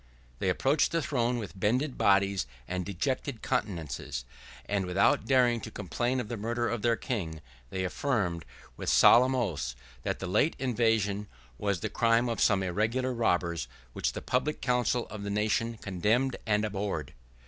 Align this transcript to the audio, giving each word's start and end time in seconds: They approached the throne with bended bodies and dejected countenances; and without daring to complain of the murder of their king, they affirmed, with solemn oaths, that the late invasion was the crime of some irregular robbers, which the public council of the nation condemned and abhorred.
They 0.39 0.49
approached 0.49 0.91
the 0.91 1.01
throne 1.03 1.37
with 1.37 1.59
bended 1.59 1.95
bodies 1.95 2.47
and 2.67 2.83
dejected 2.83 3.43
countenances; 3.43 4.25
and 4.65 4.87
without 4.87 5.27
daring 5.27 5.61
to 5.61 5.69
complain 5.69 6.19
of 6.19 6.27
the 6.27 6.37
murder 6.37 6.67
of 6.69 6.81
their 6.81 6.95
king, 6.95 7.39
they 7.69 7.83
affirmed, 7.83 8.43
with 8.75 8.89
solemn 8.89 9.35
oaths, 9.35 9.75
that 10.01 10.17
the 10.17 10.25
late 10.25 10.55
invasion 10.57 11.27
was 11.59 11.81
the 11.81 11.87
crime 11.91 12.29
of 12.29 12.41
some 12.41 12.63
irregular 12.63 13.13
robbers, 13.13 13.67
which 13.93 14.13
the 14.13 14.23
public 14.23 14.59
council 14.59 15.05
of 15.09 15.21
the 15.21 15.29
nation 15.29 15.77
condemned 15.77 16.35
and 16.47 16.65
abhorred. 16.65 17.13